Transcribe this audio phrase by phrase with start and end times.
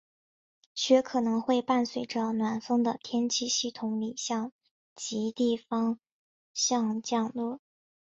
[0.73, 4.51] 雪可能会伴随着暖锋的天气系统里向
[4.95, 5.99] 极地方
[6.55, 7.59] 向降落。